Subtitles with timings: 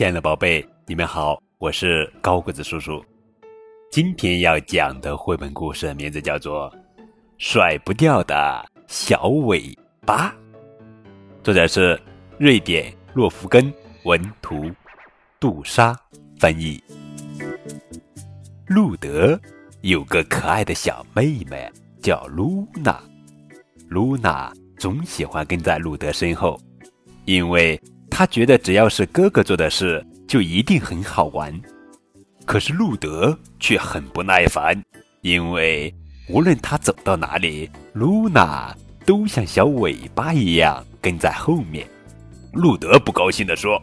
[0.00, 3.04] 亲爱的宝贝，你们好，我是高个子叔叔。
[3.90, 6.72] 今天要讲的绘本故事名字叫做
[7.36, 9.76] 《甩不掉的小尾
[10.06, 10.30] 巴》，
[11.44, 12.00] 作者是
[12.38, 13.70] 瑞典洛夫根
[14.04, 14.70] 文图，
[15.38, 15.94] 杜莎
[16.38, 16.82] 翻译。
[18.68, 19.38] 路德
[19.82, 22.98] 有个可爱的小妹妹，叫露娜。
[23.90, 26.58] 露娜总喜欢跟在路德身后，
[27.26, 27.78] 因为。
[28.20, 31.58] 他觉得只要是哥哥做的事，就一定很好玩。
[32.44, 34.78] 可是路德却很不耐烦，
[35.22, 35.90] 因为
[36.28, 41.88] 无论他走到哪里，露娜都像小尾巴一样跟在后面。
[42.52, 43.80] 路德不高兴地说：“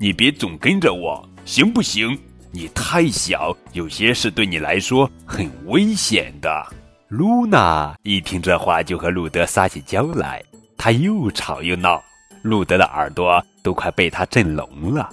[0.00, 2.18] 你别总跟着我，行不行？
[2.50, 6.66] 你太小，有些事对你来说很危险的。”
[7.06, 10.42] 露娜一听这话，就和路德撒起娇来，
[10.76, 12.02] 她又吵又闹。
[12.42, 15.08] 路德的耳朵都快被他震聋了，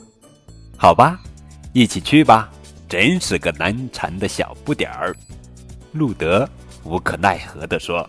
[0.77, 1.19] 好吧，
[1.73, 2.49] 一起去吧。
[2.89, 5.13] 真是个难缠的小不点儿。
[5.91, 6.47] 路德
[6.83, 8.07] 无可奈何地说。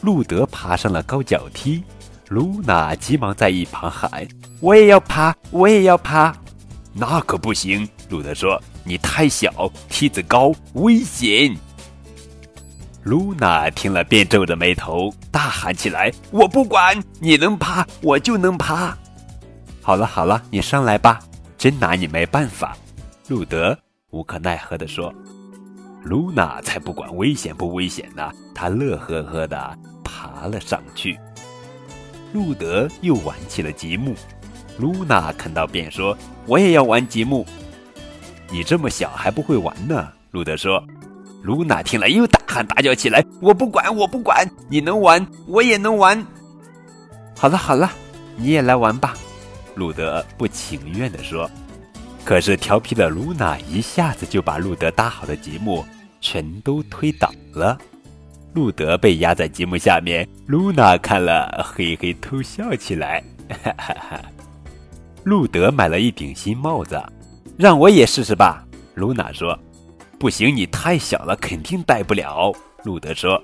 [0.00, 1.84] 路德爬上了高脚梯，
[2.28, 4.26] 露娜急忙在一旁喊
[4.58, 6.34] ：“我也要爬，我也要爬。”
[6.92, 11.54] 那可不行，路德说：“你太小，梯子高，危险。”
[13.04, 18.96] 露娜听了，便皱着眉头，大喊起来：“我不管，你能爬，我就能爬。”
[19.82, 21.20] 好了好了，你上来吧，
[21.56, 22.76] 真拿你没办法。”
[23.28, 23.76] 路德
[24.10, 25.12] 无可奈何地说。
[26.02, 31.18] 露娜才不管危险不危险呢，她乐呵呵地爬了上去。
[32.32, 34.14] 路德又玩起了积木，
[34.78, 37.44] 露娜看到便说：“我也要玩积木。”
[38.50, 40.08] 你这么小还不会玩呢？
[40.30, 40.82] 路德说。
[41.42, 44.46] 露娜听了，又大喊大叫起来：“我不管，我不管！
[44.68, 46.26] 你能玩，我也能玩。”
[47.36, 47.90] 好了好了，
[48.36, 49.14] 你也来玩吧。”
[49.74, 51.50] 路德不情愿地说。
[52.24, 55.84] 可是调皮的露娜一下子就把路德搭好的积木
[56.20, 57.78] 全都推倒了。
[58.52, 63.22] 路德被压在积木下面，露娜看了嘿嘿偷笑起来。
[63.48, 64.22] 哈哈哈！
[65.24, 67.00] 路德买了一顶新帽子，
[67.56, 68.64] 让我也试试吧。
[68.94, 69.58] 露娜说。
[70.18, 72.52] 不行，你太小了，肯定戴不了。
[72.84, 73.42] 路德说。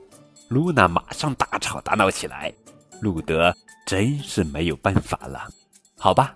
[0.48, 2.52] 露娜马上大吵大闹起来。
[3.00, 3.54] 路德
[3.86, 5.48] 真是没有办法了。
[5.98, 6.34] 好吧，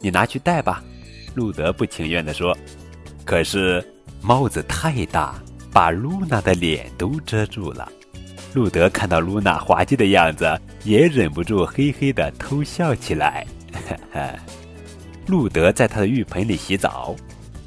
[0.00, 0.82] 你拿去戴吧。
[1.34, 2.56] 路德不情愿地说。
[3.24, 3.84] 可是
[4.20, 5.34] 帽子太大，
[5.72, 7.90] 把露娜的脸都遮住了。
[8.54, 13.46] 路德看到露娜滑稽的样子，也忍不住嘿嘿地偷笑起来。
[15.26, 17.14] 路德在他的浴盆里洗澡，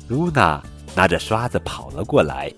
[0.08, 0.62] 露娜。
[0.94, 2.52] 拿着刷子跑了过来，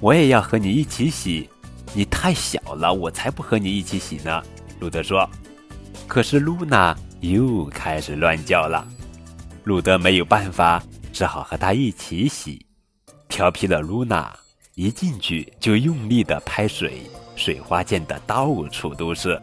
[0.00, 1.46] 我也要和你一起洗。
[1.92, 4.42] 你太小了，我才不和你一起洗呢。
[4.80, 5.28] 路德说。
[6.06, 6.96] 可是露娜
[7.32, 8.86] 又开始乱叫了。
[9.64, 12.64] 路德没有办法，只好和他一起洗。
[13.28, 14.32] 调皮的露娜
[14.74, 17.02] 一进去就用力的拍水，
[17.34, 19.40] 水花溅得到处都是。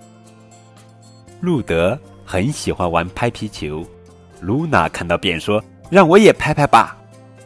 [1.39, 3.85] 路德很喜欢玩拍皮球，
[4.41, 6.95] 露娜看到便说：“让我也拍拍吧。”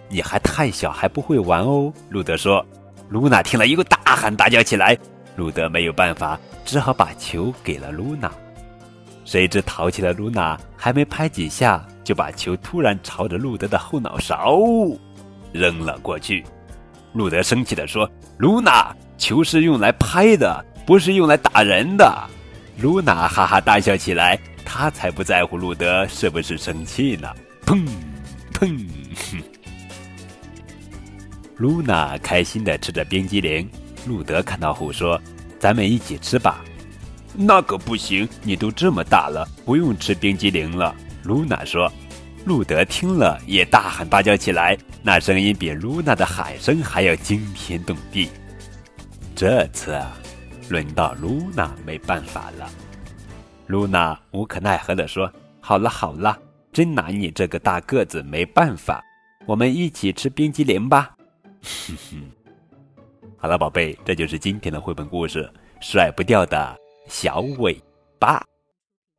[0.10, 1.92] 你还太小，还不会玩哦。
[2.10, 2.64] 路德说。
[3.10, 4.98] 露娜听了又大喊大叫起来。
[5.36, 8.32] 路德没有办法，只好把球给了露娜。
[9.26, 14.58] 谁知淘气的露娜还没拍几下，就把球突然朝着路德的后脑勺
[15.52, 16.46] 扔了过去。
[17.12, 22.30] 路德生气地说：“露娜，球是用来拍的，不是用来打人的。”
[22.80, 24.40] 露娜哈哈大笑起来。
[24.68, 27.30] 她才不在乎路德是不是生气呢。
[27.66, 27.88] 砰
[28.52, 28.76] 砰！
[31.56, 33.70] 露娜开心地吃着冰激凌，
[34.06, 35.22] 路德看到后说
[35.58, 36.66] ：“咱们一起吃吧。”
[37.38, 41.92] 那可不行，你都这么大了，不用吃冰激凌了。”露娜说。
[42.46, 48.30] 路德听了也大喊大叫起来，那声音比露娜的喊声还要惊天动地。
[49.36, 50.00] 这次，
[50.70, 52.70] 轮到露娜没办法了。
[53.66, 55.28] 露娜无可奈何地说
[55.60, 56.38] ：“好了好了，
[56.72, 59.04] 真拿你这个大个子没办法，
[59.48, 61.16] 我们一起吃冰激凌吧。”
[61.66, 62.22] 哼哼，
[63.38, 67.82] 好了，宝贝，这就是今天的绘本故事《甩不掉的小尾
[68.20, 68.40] 巴》。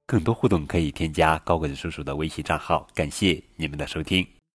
[0.07, 2.87] 更多互动可以添加高个子叔叔的微信账号。
[2.95, 4.36] 感谢你们的收听。